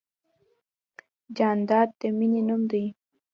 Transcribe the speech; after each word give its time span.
جانداد 1.37 1.89
د 1.99 2.01
مینې 2.17 2.41
نوم 2.47 2.61
دی. 2.71 2.85